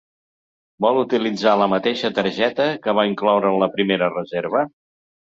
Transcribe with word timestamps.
Vol 0.85 1.01
utilitzar 1.01 1.53
la 1.63 1.69
mateixa 1.75 2.13
targeta 2.21 2.69
que 2.87 2.99
va 3.03 3.07
incloure 3.13 3.55
en 3.55 3.63
la 3.67 3.73
primera 3.79 4.13
reserva? 4.21 4.69